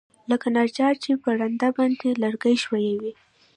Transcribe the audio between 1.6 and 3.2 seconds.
باندى لرګى ښويوي.